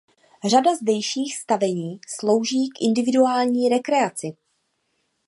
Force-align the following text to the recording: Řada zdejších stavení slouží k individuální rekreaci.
Řada 0.45 0.75
zdejších 0.75 1.37
stavení 1.37 1.99
slouží 2.07 2.69
k 2.69 2.81
individuální 2.81 3.69
rekreaci. 3.69 4.37